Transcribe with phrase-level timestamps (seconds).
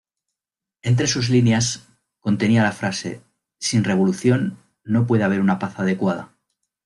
[0.81, 1.87] Entre sus líneas,
[2.19, 3.21] contenía la frase
[3.59, 6.31] "Sin revolución, no puede haber una paz adecuada".